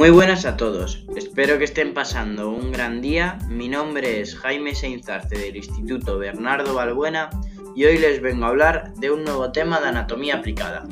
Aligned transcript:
Muy 0.00 0.08
buenas 0.08 0.46
a 0.46 0.56
todos, 0.56 1.04
espero 1.14 1.58
que 1.58 1.64
estén 1.64 1.92
pasando 1.92 2.48
un 2.48 2.72
gran 2.72 3.02
día. 3.02 3.36
Mi 3.50 3.68
nombre 3.68 4.22
es 4.22 4.34
Jaime 4.34 4.74
Seinzarte 4.74 5.36
del 5.36 5.56
Instituto 5.56 6.16
Bernardo 6.16 6.72
Balbuena 6.72 7.28
y 7.76 7.84
hoy 7.84 7.98
les 7.98 8.22
vengo 8.22 8.46
a 8.46 8.48
hablar 8.48 8.94
de 8.94 9.10
un 9.10 9.24
nuevo 9.24 9.52
tema 9.52 9.78
de 9.78 9.88
anatomía 9.88 10.36
aplicada. 10.36 10.86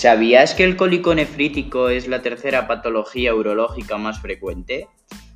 ¿Sabías 0.00 0.54
que 0.54 0.64
el 0.64 0.78
cólico 0.78 1.14
nefrítico 1.14 1.90
es 1.90 2.08
la 2.08 2.22
tercera 2.22 2.66
patología 2.66 3.34
urológica 3.34 3.98
más 3.98 4.18
frecuente? 4.18 4.88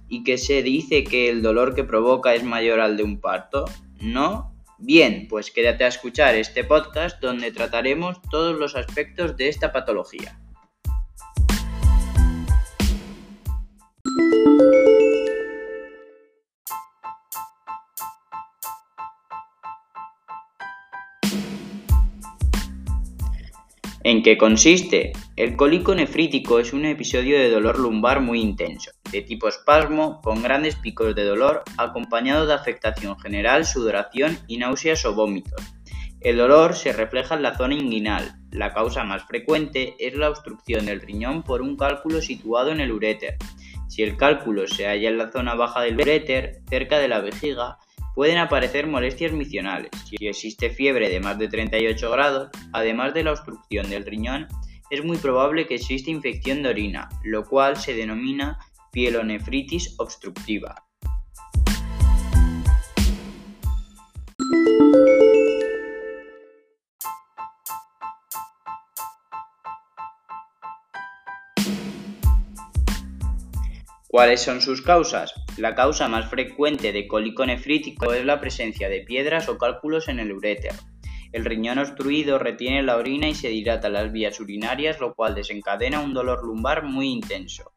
¿Y 0.09 0.25
que 0.25 0.39
se 0.39 0.63
dice 0.63 1.05
que 1.05 1.29
el 1.29 1.43
dolor 1.43 1.75
que 1.75 1.85
provoca 1.85 2.35
es 2.35 2.45
mayor 2.45 2.81
al 2.81 2.97
de 2.97 3.03
un 3.03 3.21
parto? 3.21 3.67
¿No? 4.01 4.57
Bien, 4.79 5.27
pues 5.29 5.51
quédate 5.51 5.85
a 5.85 5.89
escuchar 5.89 6.35
este 6.35 6.65
podcast 6.65 7.21
donde 7.21 7.53
trataremos 7.53 8.23
todos 8.31 8.59
los 8.59 8.75
aspectos 8.75 9.37
de 9.37 9.49
esta 9.49 9.71
patología. 9.71 10.41
¿En 24.07 24.23
qué 24.23 24.37
consiste? 24.37 25.15
El 25.35 25.57
cólico 25.57 25.95
nefrítico 25.95 26.59
es 26.59 26.75
un 26.75 26.85
episodio 26.85 27.39
de 27.39 27.49
dolor 27.49 27.79
lumbar 27.79 28.21
muy 28.21 28.39
intenso, 28.39 28.91
de 29.11 29.23
tipo 29.23 29.49
espasmo, 29.49 30.21
con 30.21 30.43
grandes 30.43 30.77
picos 30.77 31.15
de 31.15 31.25
dolor, 31.25 31.63
acompañado 31.79 32.47
de 32.47 32.53
afectación 32.53 33.19
general, 33.19 33.65
sudoración 33.65 34.37
y 34.47 34.59
náuseas 34.59 35.07
o 35.07 35.15
vómitos. 35.15 35.59
El 36.21 36.37
dolor 36.37 36.75
se 36.75 36.93
refleja 36.93 37.35
en 37.35 37.43
la 37.43 37.57
zona 37.57 37.77
inguinal. 37.77 38.35
La 38.51 38.75
causa 38.75 39.05
más 39.05 39.25
frecuente 39.25 39.95
es 39.99 40.15
la 40.15 40.29
obstrucción 40.29 40.85
del 40.85 41.01
riñón 41.01 41.43
por 41.43 41.63
un 41.63 41.75
cálculo 41.75 42.21
situado 42.21 42.73
en 42.73 42.81
el 42.81 42.93
uréter. 42.93 43.39
Si 43.89 44.03
el 44.03 44.19
cálculo 44.19 44.69
se 44.69 44.87
halla 44.87 45.09
en 45.09 45.17
la 45.17 45.33
zona 45.33 45.55
baja 45.55 45.81
del 45.81 45.99
uréter, 45.99 46.61
cerca 46.69 46.99
de 46.99 47.09
la 47.09 47.21
vejiga, 47.21 47.79
Pueden 48.15 48.39
aparecer 48.39 48.87
molestias 48.87 49.33
misionales. 49.33 49.91
Si 50.09 50.27
existe 50.27 50.71
fiebre 50.71 51.09
de 51.09 51.19
más 51.19 51.37
de 51.37 51.49
38 51.49 52.11
grados, 52.13 52.49
además 52.73 53.13
de 53.13 53.25
la 53.25 53.33
obstrucción 53.33 53.91
del 53.91 54.07
riñón, 54.07 54.47
es 54.91 55.05
muy 55.05 55.17
probable 55.17 55.67
que 55.67 55.75
exista 55.75 56.11
infección 56.11 56.63
de 56.63 56.69
orina, 56.69 57.09
lo 57.25 57.45
cual 57.45 57.77
se 57.77 57.93
denomina 57.93 58.59
pielonefritis 58.93 59.97
obstructiva. 59.99 60.77
¿Cuáles 74.07 74.41
son 74.41 74.61
sus 74.61 74.81
causas? 74.81 75.35
La 75.57 75.77
causa 75.77 76.09
más 76.09 76.29
frecuente 76.29 76.91
de 76.91 77.07
cólico 77.07 77.47
nefrítico 77.47 78.13
es 78.13 78.25
la 78.25 78.41
presencia 78.41 78.89
de 78.89 79.03
piedras 79.03 79.49
o 79.49 79.57
cálculos 79.57 80.09
en 80.09 80.19
el 80.19 80.33
uréter. 80.33 80.73
El 81.31 81.45
riñón 81.45 81.79
obstruido 81.79 82.41
retiene 82.41 82.83
la 82.83 82.97
orina 82.97 83.29
y 83.29 83.35
se 83.37 83.51
dilata 83.51 83.89
las 83.89 84.11
vías 84.11 84.41
urinarias, 84.41 84.99
lo 84.99 85.15
cual 85.15 85.37
desencadena 85.37 86.01
un 86.01 86.13
dolor 86.13 86.45
lumbar 86.45 86.83
muy 86.83 87.09
intenso. 87.09 87.73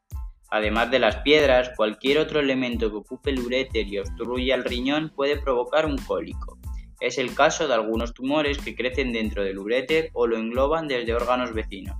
Además 0.50 0.90
de 0.90 0.98
las 0.98 1.18
piedras, 1.18 1.70
cualquier 1.76 2.18
otro 2.18 2.40
elemento 2.40 2.90
que 2.90 2.98
ocupe 2.98 3.30
el 3.30 3.40
uréter 3.42 3.86
y 3.88 4.00
obstruya 4.00 4.56
el 4.56 4.64
riñón 4.64 5.12
puede 5.16 5.38
provocar 5.38 5.86
un 5.86 6.00
cólico. 6.00 6.58
Es 7.00 7.20
el 7.20 7.36
caso 7.36 7.68
de 7.68 7.76
algunos 7.76 8.16
tumores 8.16 8.58
que 8.58 8.76
crecen 8.76 9.14
dentro 9.14 9.44
del 9.44 9.59
uréter 9.59 10.09
o 10.14 10.26
lo 10.26 10.38
engloban 10.38 10.88
desde 10.88 11.14
órganos 11.14 11.54
vecinos. 11.54 11.96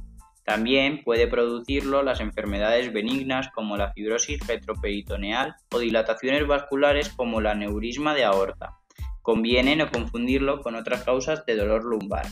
También 0.48 1.04
puede 1.04 1.28
producirlo 1.28 2.04
las 2.04 2.22
enfermedades 2.22 2.94
benignas 2.94 3.50
como 3.54 3.76
la 3.76 3.92
fibrosis 3.92 4.40
retroperitoneal 4.48 5.58
o 5.74 5.80
dilataciones 5.80 6.48
vasculares 6.48 7.10
como 7.10 7.42
la 7.42 7.54
neurisma 7.54 8.14
de 8.14 8.24
aorta. 8.24 8.78
Conviene 9.22 9.76
no 9.76 9.92
confundirlo 9.92 10.62
con 10.62 10.76
otras 10.76 11.04
causas 11.04 11.46
de 11.46 11.58
dolor 11.58 11.84
lumbar. 11.84 12.28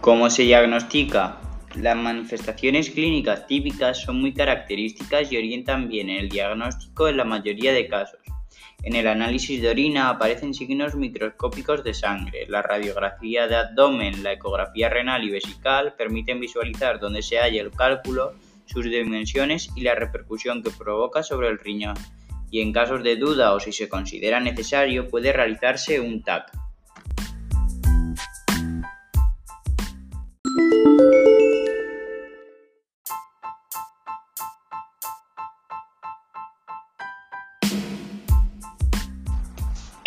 ¿Cómo 0.00 0.28
se 0.28 0.42
diagnostica? 0.42 1.38
Las 1.80 1.96
manifestaciones 1.96 2.90
clínicas 2.90 3.46
típicas 3.46 4.02
son 4.02 4.20
muy 4.20 4.34
características 4.34 5.30
y 5.30 5.36
orientan 5.36 5.88
bien 5.88 6.10
el 6.10 6.28
diagnóstico 6.28 7.06
en 7.06 7.16
la 7.16 7.24
mayoría 7.24 7.72
de 7.72 7.86
casos. 7.86 8.18
En 8.82 8.96
el 8.96 9.06
análisis 9.06 9.62
de 9.62 9.70
orina 9.70 10.10
aparecen 10.10 10.54
signos 10.54 10.96
microscópicos 10.96 11.84
de 11.84 11.94
sangre. 11.94 12.46
La 12.48 12.62
radiografía 12.62 13.46
de 13.46 13.54
abdomen, 13.54 14.24
la 14.24 14.32
ecografía 14.32 14.88
renal 14.88 15.22
y 15.22 15.30
vesical 15.30 15.94
permiten 15.96 16.40
visualizar 16.40 16.98
dónde 16.98 17.22
se 17.22 17.38
halla 17.38 17.62
el 17.62 17.70
cálculo, 17.70 18.34
sus 18.66 18.84
dimensiones 18.84 19.70
y 19.76 19.82
la 19.82 19.94
repercusión 19.94 20.64
que 20.64 20.70
provoca 20.70 21.22
sobre 21.22 21.46
el 21.46 21.60
riñón. 21.60 21.96
Y 22.50 22.60
en 22.60 22.72
casos 22.72 23.04
de 23.04 23.14
duda 23.14 23.54
o 23.54 23.60
si 23.60 23.70
se 23.70 23.88
considera 23.88 24.40
necesario 24.40 25.06
puede 25.06 25.32
realizarse 25.32 26.00
un 26.00 26.24
TAC. 26.24 26.50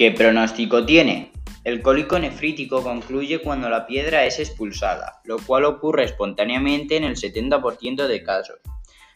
¿Qué 0.01 0.09
pronóstico 0.09 0.83
tiene? 0.83 1.31
El 1.63 1.83
cólico 1.83 2.17
nefrítico 2.17 2.81
concluye 2.81 3.37
cuando 3.37 3.69
la 3.69 3.85
piedra 3.85 4.25
es 4.25 4.39
expulsada, 4.39 5.21
lo 5.25 5.37
cual 5.37 5.63
ocurre 5.63 6.05
espontáneamente 6.05 6.97
en 6.97 7.03
el 7.03 7.17
70% 7.17 8.07
de 8.07 8.23
casos. 8.23 8.57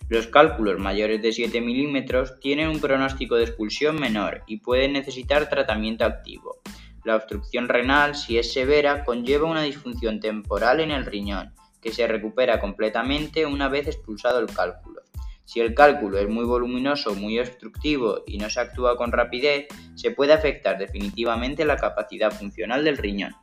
Los 0.09 0.28
cálculos 0.28 0.78
mayores 0.78 1.24
de 1.24 1.34
7 1.34 1.59
milímetros 1.59 2.40
tienen 2.40 2.69
un 2.69 2.79
pronóstico 2.79 3.34
de 3.34 3.45
expulsión 3.45 4.00
menor 4.00 4.44
y 4.45 4.57
pueden 4.57 4.94
necesitar 4.94 5.50
tratamiento 5.50 6.06
activo. 6.06 6.62
La 7.03 7.16
obstrucción 7.16 7.68
renal, 7.68 8.13
si 8.13 8.38
es 8.38 8.53
severa, 8.53 9.06
conlleva 9.06 9.50
una 9.50 9.63
disfunción 9.63 10.19
temporal 10.19 10.81
en 10.81 10.91
el 10.91 11.07
riñón, 11.07 11.51
que 11.81 11.91
se 11.91 12.06
recupera 12.07 12.59
completamente 12.59 13.47
una 13.47 13.69
vez 13.69 13.88
expulsado 13.88 14.38
el 14.38 14.53
cálculo. 14.53 15.01
Si 15.45 15.59
el 15.59 15.75
cálculo 15.75 16.17
es 16.17 16.28
muy 16.28 16.44
voluminoso 16.44 17.13
muy 17.13 17.39
obstructivo 17.39 18.23
y 18.25 18.39
no 18.39 18.50
se 18.50 18.59
actúa 18.59 18.97
con 18.97 19.11
rapidez, 19.11 19.67
se 19.94 20.11
puede 20.11 20.33
afectar 20.33 20.78
definitivamente 20.78 21.66
la 21.66 21.78
capacidad 21.78 22.31
funcional 22.31 22.83
del 22.83 22.97
riñón. 22.97 23.35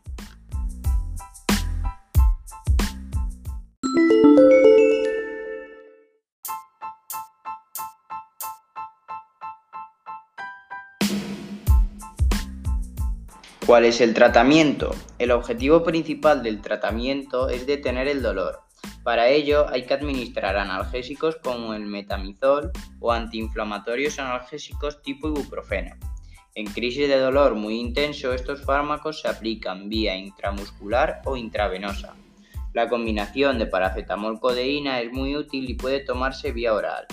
¿Cuál 13.64 13.84
es 13.84 14.00
el 14.00 14.12
tratamiento? 14.12 14.94
El 15.18 15.30
objetivo 15.30 15.84
principal 15.84 16.42
del 16.42 16.60
tratamiento 16.60 17.48
es 17.48 17.64
detener 17.64 18.08
el 18.08 18.20
dolor, 18.20 18.60
para 19.02 19.28
ello 19.28 19.68
hay 19.68 19.84
que 19.84 19.94
administrar 19.94 20.56
analgésicos 20.56 21.36
como 21.36 21.74
el 21.74 21.86
metamizol 21.86 22.70
o 23.00 23.12
antiinflamatorios 23.12 24.18
analgésicos 24.18 25.02
tipo 25.02 25.28
ibuprofeno. 25.28 25.96
En 26.54 26.66
crisis 26.66 27.08
de 27.08 27.18
dolor 27.18 27.54
muy 27.54 27.80
intenso 27.80 28.32
estos 28.32 28.62
fármacos 28.62 29.22
se 29.22 29.28
aplican 29.28 29.88
vía 29.88 30.16
intramuscular 30.16 31.22
o 31.24 31.36
intravenosa. 31.36 32.14
La 32.74 32.88
combinación 32.88 33.58
de 33.58 33.66
paracetamol-codeína 33.66 35.00
es 35.00 35.12
muy 35.12 35.36
útil 35.36 35.68
y 35.68 35.74
puede 35.74 36.00
tomarse 36.00 36.52
vía 36.52 36.72
oral. 36.72 37.06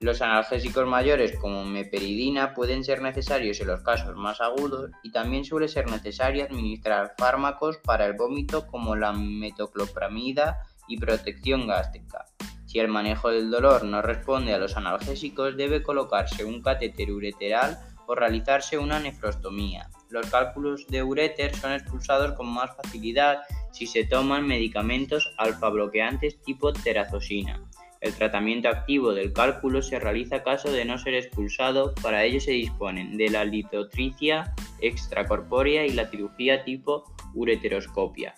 Los 0.00 0.22
analgésicos 0.22 0.86
mayores 0.86 1.36
como 1.38 1.64
meperidina 1.64 2.54
pueden 2.54 2.84
ser 2.84 3.02
necesarios 3.02 3.60
en 3.60 3.66
los 3.66 3.82
casos 3.82 4.14
más 4.14 4.40
agudos 4.40 4.92
y 5.02 5.10
también 5.10 5.44
suele 5.44 5.66
ser 5.66 5.90
necesario 5.90 6.44
administrar 6.44 7.14
fármacos 7.18 7.78
para 7.78 8.06
el 8.06 8.12
vómito 8.12 8.68
como 8.68 8.94
la 8.94 9.12
metoclopramida 9.12 10.62
y 10.88 10.98
protección 10.98 11.66
gástrica. 11.66 12.24
Si 12.66 12.78
el 12.78 12.88
manejo 12.88 13.30
del 13.30 13.50
dolor 13.50 13.84
no 13.84 14.02
responde 14.02 14.52
a 14.52 14.58
los 14.58 14.76
analgésicos, 14.76 15.56
debe 15.56 15.82
colocarse 15.82 16.44
un 16.44 16.60
catéter 16.60 17.10
ureteral 17.12 17.78
o 18.06 18.14
realizarse 18.14 18.78
una 18.78 18.98
nefrostomía. 18.98 19.88
Los 20.10 20.26
cálculos 20.30 20.86
de 20.88 21.02
uréter 21.02 21.54
son 21.54 21.72
expulsados 21.72 22.32
con 22.32 22.48
más 22.48 22.74
facilidad 22.76 23.40
si 23.70 23.86
se 23.86 24.04
toman 24.04 24.46
medicamentos 24.46 25.32
alfa 25.36 25.68
bloqueantes 25.68 26.42
tipo 26.42 26.72
terazosina. 26.72 27.62
El 28.00 28.14
tratamiento 28.14 28.68
activo 28.68 29.12
del 29.12 29.32
cálculo 29.32 29.82
se 29.82 29.98
realiza 29.98 30.42
caso 30.42 30.70
de 30.70 30.84
no 30.84 30.98
ser 30.98 31.14
expulsado, 31.14 31.94
para 32.02 32.24
ello 32.24 32.40
se 32.40 32.52
disponen 32.52 33.16
de 33.16 33.28
la 33.28 33.44
litotricia 33.44 34.54
extracorpórea 34.80 35.84
y 35.84 35.90
la 35.90 36.06
cirugía 36.06 36.64
tipo 36.64 37.04
ureteroscopia. 37.34 38.34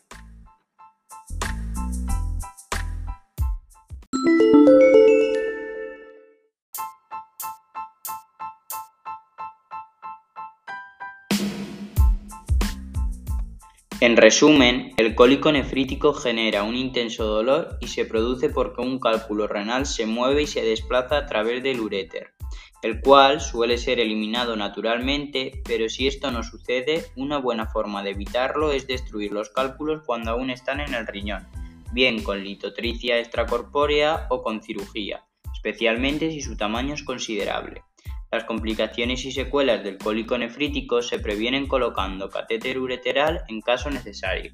En 14.01 14.17
resumen, 14.17 14.95
el 14.97 15.15
cólico 15.15 15.53
nefrítico 15.53 16.15
genera 16.15 16.63
un 16.63 16.75
intenso 16.75 17.27
dolor 17.27 17.77
y 17.83 17.89
se 17.89 18.07
produce 18.07 18.49
porque 18.49 18.81
un 18.81 18.99
cálculo 18.99 19.47
renal 19.47 19.85
se 19.85 20.07
mueve 20.07 20.45
y 20.45 20.47
se 20.47 20.63
desplaza 20.63 21.19
a 21.19 21.27
través 21.27 21.63
del 21.63 21.81
uréter, 21.81 22.33
el 22.81 23.03
cual 23.03 23.43
suele 23.43 23.77
ser 23.77 24.01
eliminado 24.01 24.57
naturalmente, 24.57 25.61
pero 25.67 25.91
si 25.91 26.07
esto 26.07 26.31
no 26.31 26.43
sucede, 26.43 27.05
una 27.15 27.37
buena 27.37 27.67
forma 27.67 28.03
de 28.03 28.13
evitarlo 28.13 28.73
es 28.73 28.87
destruir 28.87 29.33
los 29.33 29.51
cálculos 29.51 30.01
cuando 30.07 30.31
aún 30.31 30.49
están 30.49 30.81
en 30.81 30.95
el 30.95 31.07
riñón, 31.07 31.47
bien 31.93 32.23
con 32.23 32.43
litotricia 32.43 33.19
extracorpórea 33.19 34.29
o 34.31 34.43
con 34.43 34.63
cirugía, 34.63 35.27
especialmente 35.53 36.31
si 36.31 36.41
su 36.41 36.57
tamaño 36.57 36.95
es 36.95 37.03
considerable. 37.03 37.83
Las 38.33 38.45
complicaciones 38.45 39.25
y 39.25 39.33
secuelas 39.33 39.83
del 39.83 39.99
cólico 39.99 40.39
nefrítico 40.39 41.03
se 41.03 41.19
previenen 41.19 41.67
colocando 41.67 42.31
catéter 42.31 42.79
ureteral 42.79 43.43
en 43.49 43.61
caso 43.61 43.91
necesario. 43.91 44.53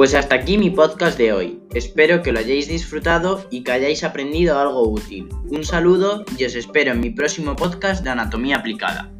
Pues 0.00 0.14
hasta 0.14 0.36
aquí 0.36 0.56
mi 0.56 0.70
podcast 0.70 1.18
de 1.18 1.30
hoy. 1.34 1.60
Espero 1.74 2.22
que 2.22 2.32
lo 2.32 2.38
hayáis 2.38 2.68
disfrutado 2.68 3.46
y 3.50 3.62
que 3.64 3.72
hayáis 3.72 4.02
aprendido 4.02 4.58
algo 4.58 4.88
útil. 4.88 5.28
Un 5.50 5.62
saludo 5.62 6.24
y 6.38 6.46
os 6.46 6.54
espero 6.54 6.92
en 6.92 7.00
mi 7.00 7.10
próximo 7.10 7.54
podcast 7.54 8.02
de 8.02 8.08
Anatomía 8.08 8.56
Aplicada. 8.56 9.12